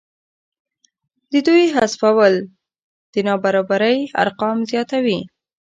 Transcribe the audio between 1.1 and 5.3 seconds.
د دوی حذفول د نابرابرۍ ارقام زیاتوي